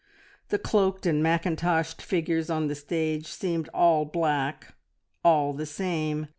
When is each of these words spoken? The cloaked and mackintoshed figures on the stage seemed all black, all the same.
The 0.49 0.57
cloaked 0.57 1.05
and 1.05 1.21
mackintoshed 1.21 2.01
figures 2.01 2.49
on 2.49 2.65
the 2.69 2.73
stage 2.73 3.27
seemed 3.27 3.69
all 3.71 4.03
black, 4.03 4.73
all 5.23 5.53
the 5.53 5.67
same. 5.67 6.25